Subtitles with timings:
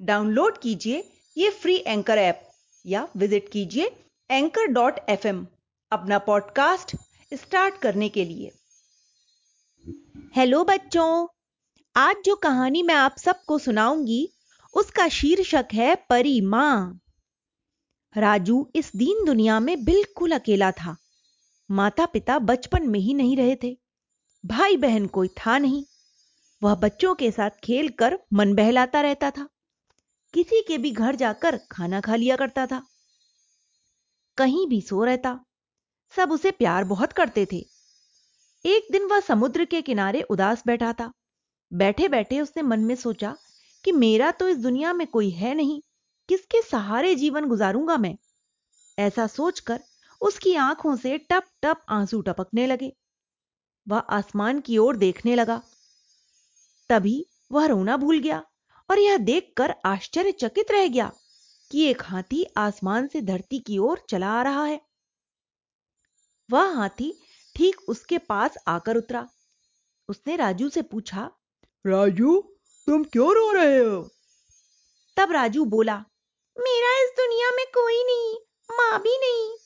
[0.00, 2.42] Download कीजिए ये free anchor app,
[2.86, 3.96] या विज़िट कीजिए
[4.30, 5.26] एंकर डॉट एफ़
[5.92, 6.96] अपना पॉडकास्ट
[7.34, 8.52] स्टार्ट करने के लिए।
[10.36, 11.26] हेलो बच्चों,
[11.96, 14.28] आज जो कहानी मैं आप सबको सुनाऊँगी,
[14.74, 17.00] उसका शीर्षक है परी माँ।
[18.16, 20.96] राजू इस दीन दुनिया में बिल्कुल अकेला था।
[21.70, 23.76] माता पिता बचपन में ही नहीं रहे थे।
[24.46, 25.84] भाई बहन कोई था नहीं।
[26.62, 29.48] वह बच्चों के साथ खेलकर मन बहलाता रहता था।
[30.36, 32.86] किसी के भी घर जाकर खाना खा लिया करता था।
[34.36, 35.40] कहीं भी सो रहता।
[36.16, 37.66] सब उसे प्यार बहुत करते थे।
[38.66, 41.12] एक दिन वह समुद्र के किनारे उदास बैठा था।
[41.72, 43.36] बैठे बैठे उसने मन में सोचा
[43.84, 45.80] कि मेरा तो इस दुनिया में कोई है नहीं,
[46.28, 48.16] किसके सहारे जीवन गुजारूँगा मैं?
[48.98, 49.80] ऐसा सोचकर
[50.20, 52.96] उसकी आँखों से टप टप आँसू टपकने लगे।
[53.88, 55.62] वह आसमान की ओर देखने लगा।
[56.88, 58.44] तभी वह रोना भूल गया।
[58.90, 61.12] और यह देखकर आश्चर्यचकित रह गया
[61.70, 64.80] कि एक हाथी आसमान से धरती की ओर चला आ रहा है।
[66.50, 67.20] वह हाथी
[67.56, 69.28] ठीक उसके पास आकर उतरा।
[70.08, 71.30] उसने राजू से पूछा
[71.86, 72.40] राजू
[72.86, 74.08] तुम क्यों रो रहे हो?
[75.16, 76.04] तब राजू बोला
[76.58, 78.34] मेरा इस दुनिया में कोई नहीं
[78.76, 79.56] माँ भी नहीं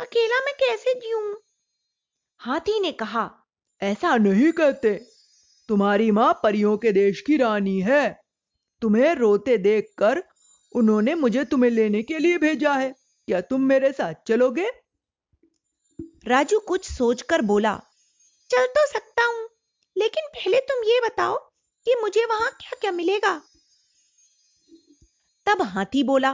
[0.00, 1.34] अकेला मैं कैसे जीऊं?
[2.38, 3.30] हाथी ने कहा
[3.82, 4.94] ऐसा नहीं कहते
[5.68, 8.21] तुम्हारी माँ परियों के देश की रानी है।
[8.82, 10.22] तुम्हें रोते देखकर
[10.72, 12.90] उन्होंने मुझे तुम्हें लेने के लिए भेजा है।
[13.28, 14.68] क्या तुम मेरे साथ चलोगे?
[16.28, 17.74] राजू कुछ सोचकर बोला
[18.50, 19.48] चल तो सकता हूँ
[19.96, 21.36] लेकिन पहले तुम ये बताओ
[21.86, 23.40] कि मुझे वहाँ क्या क्या मिलेगा?
[25.46, 26.32] तब हाथी बोला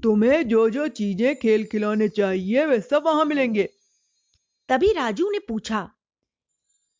[0.00, 3.68] तुम्हें जो जो चीज़ें खेल खिलौने चाहिए वे सब वहाँ मिलेंगे।
[4.68, 5.80] तभी राजू ने पूछा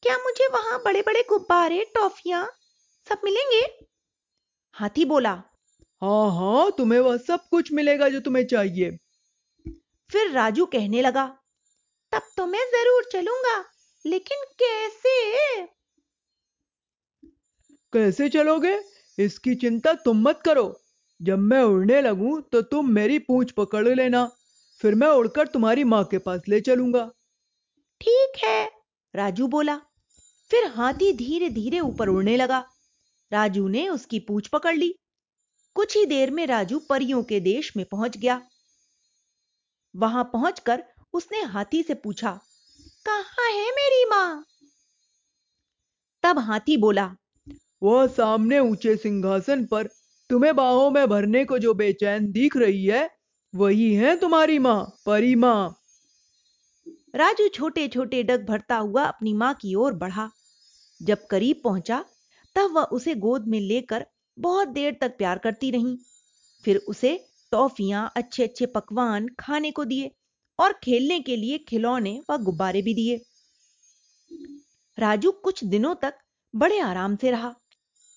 [0.03, 2.44] क्या मुझे वहाँ बड़े बड़े गुब्बारे टॉफियाँ
[3.06, 3.62] सब मिलेंगे?
[4.77, 5.33] हाथी बोला
[6.03, 8.91] हाँ हाँ तुम्हें वह सब कुछ मिलेगा जो तुम्हें चाहिए।
[10.10, 11.27] फिर राजू कहने लगा
[12.12, 13.59] तब तो मैं ज़रूर चलूँगा
[14.05, 15.66] लेकिन कैसे?
[17.93, 18.78] कैसे चलोगे?
[19.19, 20.66] इसकी चिंता तुम मत करो।
[21.21, 24.25] जब मैं उड़ने लगूं तो तुम मेरी पूंछ पकड़ लेना।
[24.81, 27.04] फिर मैं उड़कर तुम्हारी माँ के पास ले चलूँगा।
[28.00, 28.65] ठीक है
[29.15, 29.77] राजू बोला।
[30.50, 32.65] फिर हाथी धीरे धीरे ऊपर उड़ने लगा।
[33.32, 34.94] राजू ने उसकी पूछ पकड़ ली।
[35.76, 38.41] कुछ ही देर में राजू परियों के देश में पहुँच गया।
[39.94, 40.82] वहाँ पहुंचकर
[41.12, 42.31] उसने हाथी से पूछा
[43.06, 44.44] कहा है मेरी माँ?
[46.25, 47.10] तब हाथी बोला
[47.82, 49.88] वह सामने ऊँचे सिंहासन पर
[50.31, 53.09] तुम्हें बाहों में भरने को जो बेचैन दिख रही है
[53.54, 55.76] वही है तुम्हारी माँ परी माँ.
[57.15, 60.31] राजू छोटे छोटे डग भरता हुआ अपनी माँ की ओर बढ़ा।
[61.00, 62.04] जब करीब पहुँचा
[62.57, 64.07] तब वह उसे गोद में लेकर
[64.39, 65.97] बहुत देर तक प्यार करती रही।
[66.65, 67.17] फिर उसे
[67.53, 70.11] टॉफियाँ अच्छे अच्छे पकवान खाने को दिए
[70.59, 73.21] और खेलने के लिए खिलौने व गुब्बारे भी दिए।
[74.99, 76.15] राजू कुछ दिनों तक
[76.55, 77.55] बड़े आराम से रहा।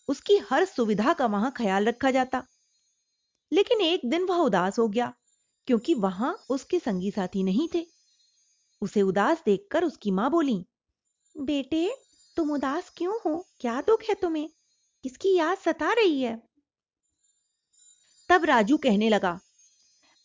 [0.09, 2.44] उसकी हर सुविधा का वहाँ ख्याल रखा जाता।
[3.52, 5.13] लेकिन एक दिन वह उदास हो गया,
[5.67, 7.85] क्योंकि वहाँ उसके संगी साथी नहीं थे।
[8.81, 10.66] उसे उदास देखकर उसकी माँ बोली,
[11.35, 11.90] बेटे
[12.38, 13.38] तुम उदास क्यों हो?
[13.62, 14.50] क्या दुख है तुम्हें?
[15.03, 16.35] किसकी याद सता रही है?
[18.29, 19.40] तब राजू कहने लगा,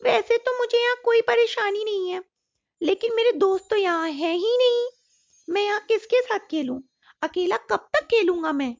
[0.01, 2.21] वैसे तो मुझे यहाँ कोई परेशानी नहीं है,
[2.81, 4.87] लेकिन मेरे दोस्त तो यहाँ है ही नहीं।
[5.47, 6.79] मैं यहाँ किसके साथ खेलूं?
[7.21, 8.75] अकेला कब तक खेलूँगा मैं?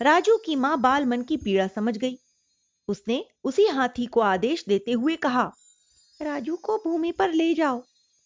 [0.00, 2.18] राजू की माँ बाल मन की पीड़ा समझ गई।
[2.88, 5.50] उसने उसी हाथी को आदेश देते हुए कहा,
[6.20, 7.82] राजू को भूमि पर ले जाओ।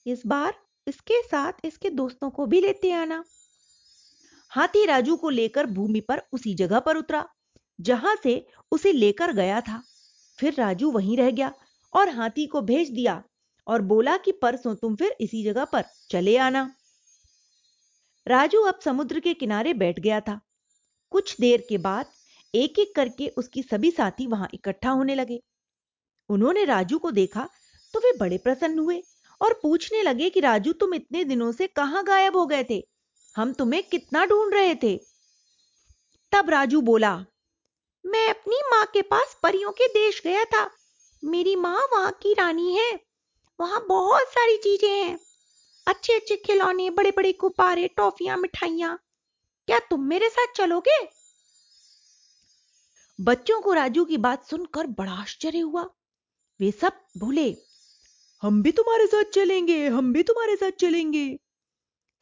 [0.06, 0.54] इस बार
[0.86, 3.24] इसके साथ इसके दोस्तों को भी लेते आना।
[4.54, 7.24] हाथी राजू को लेकर भूमि पर उसी जगह पर उतरा,
[7.78, 9.82] जहाँ से उसे लेकर गया था।
[10.38, 11.52] फिर राजू वहीं रह गया
[11.92, 13.22] और हाथी को भेज दिया
[13.66, 16.70] और बोला कि परसों तुम फिर इसी जगह पर चले आना।
[18.26, 20.40] राजू अब समुद्र के किनारे बैठ गया था।
[21.12, 22.06] कुछ देर के बाद
[22.54, 25.40] एक एक करके उसकी सभी साथी वहाँ इकट्ठा होने लगे।
[26.30, 27.48] उन्होंने राजू को देखा
[27.94, 29.02] तो वे बड़े प्रसन्न हुए
[29.40, 32.80] और पूछने लगे कि राजू तुम इतने दिनों से कहाँ गायब हो गए थे?
[33.36, 34.96] हम तुम्हें कितना ढूंढ रहे थे।
[36.32, 37.24] तब राजू बोला,
[38.06, 40.70] मैं अपनी माँ के पास परियों के देश गया था।
[41.24, 43.00] मेरी माँ वहाँ की रानी है।
[43.60, 45.18] वहाँ बहुत सारी चीज़ें हैं।
[45.86, 48.98] अच्छे अच्छे खिलौने बड़े बड़े गुब्बारे, टॉफियाँ, मिठाइयाँ।
[49.66, 51.08] क्या तुम मेरे साथ चलोगे?
[53.20, 55.82] बच्चों को राजू की बात सुनकर बड़ा आश्चर्य हुआ।
[56.60, 57.56] वे सब भूले
[58.42, 61.38] हम भी तुम्हारे साथ चलेंगे, हम भी तुम्हारे साथ चलेंगे।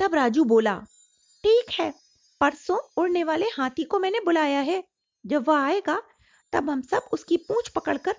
[0.01, 0.87] तब राजू बोला
[1.45, 1.95] ठीक है,
[2.41, 4.85] परसों उड़ने वाले हाथी को मैंने बुलाया है।
[5.27, 6.03] जब वह आएगा,
[6.53, 8.13] तब हम सब उसकी पूंछ पकड़कर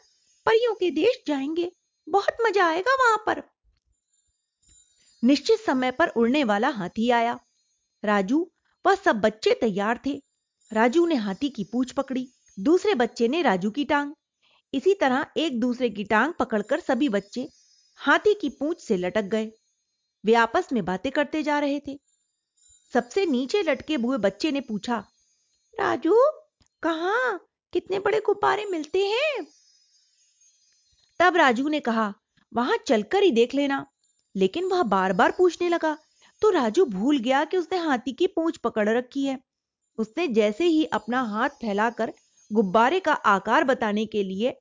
[0.45, 1.71] परियों के देश जाएँगे।
[2.07, 3.43] बहुत मज़ा आएगा वहाँ पर।
[5.23, 7.39] निश्चित समय पर उड़ने वाला हाथी आया।
[8.03, 8.51] राजू,
[8.85, 10.21] वह सब बच्चे तैयार थे।
[10.71, 12.27] राजू ने हाथी की पूछ पकड़ी,
[12.59, 14.13] दूसरे बच्चे ने राजू की टांग।
[14.73, 17.49] इसी तरह एक दूसरे की टांग पकड़कर सभी बच्चे
[17.99, 19.51] हाथी की पूंछ से लटक गए।
[20.25, 21.99] वे आपस में बातें करते जा रहे थे।
[22.93, 24.97] सबसे नीचे लटके हुए बच्चे ने पूछा,
[25.73, 26.15] राजू,
[26.83, 27.37] कहा?
[27.73, 29.45] कितने बड़े गुब्बारे मिलते हैं?
[31.19, 32.13] तब राजू ने कहा,
[32.51, 33.85] वहाँ चलकर ही देख लेना।
[34.35, 35.97] लेकिन वह बार बार पूछने लगा
[36.41, 39.39] तो राजू भूल गया कि उसने हाथी की पूंछ पकड़ रखी है।
[39.99, 42.13] उसने जैसे ही अपना हाथ फैलाकर
[42.51, 44.55] गुब्बारे का आकार बताने के लिए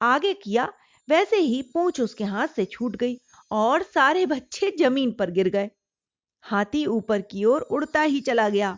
[0.00, 0.72] आगे किया,
[1.08, 3.16] वैसे ही पूंछ उसके हाथ से छूट गई
[3.50, 5.70] और सारे बच्चे ज़मीन पर गिर गए।
[6.46, 8.76] हाथी ऊपर की ओर उड़ता ही चला गया।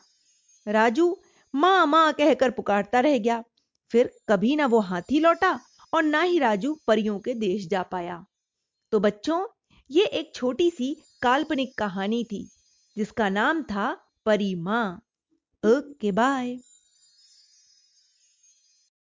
[0.67, 1.17] राजू
[1.55, 3.43] माँ माँ कहकर पुकारता रह गया।
[3.91, 5.59] फिर कभी ना वो हाथी लौटा
[5.95, 8.25] और ना ही राजू परियों के देश जा पाया।
[8.93, 9.47] तो बच्चों,
[9.91, 12.49] ये एक छोटी सी काल्पनिक कहानी थी,
[12.97, 13.93] जिसका नाम था
[14.27, 15.03] परी माँ।
[15.65, 16.57] Okay, bye.